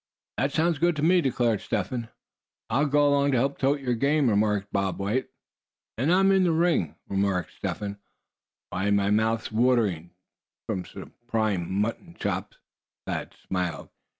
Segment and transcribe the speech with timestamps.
[0.39, 2.09] "That sounds good to me," declared Step Hen.
[2.71, 5.29] "I'll go along to help tote your game," remarked Bob White.
[5.95, 7.99] "And I'm in the ring," remarked Step Hen.
[8.71, 10.09] "Why, my mouth's just watering
[10.65, 12.57] for some prime mutton chops."
[13.05, 13.89] Thad smiled.